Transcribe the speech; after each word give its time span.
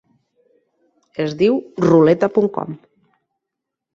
Es 1.25 1.35
diu 1.41 1.59
ruleta.com. 1.85 2.73